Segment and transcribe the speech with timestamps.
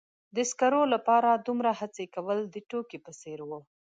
[0.35, 3.51] د سکرو لپاره دومره هڅې کول د ټوکې په څیر و.